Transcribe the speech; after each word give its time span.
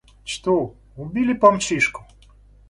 Что, 0.25 0.73
убили 0.97 1.35
Помчишку? 1.35 2.03